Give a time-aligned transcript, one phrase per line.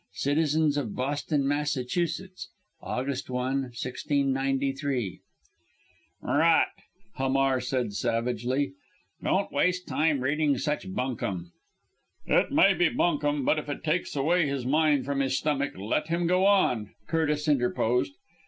[0.13, 2.49] "Citizens of Boston, Massachusetts;
[2.81, 5.19] August 1, 1693.'"
[6.23, 6.65] "Rot!"
[7.17, 8.73] Hamar said savagely;
[9.23, 11.51] "don't waste time reading such bunkum."
[12.25, 16.07] "It may be bunkum, but if it takes away his mind from his stomach let
[16.07, 18.13] him go on," Curtis interposed.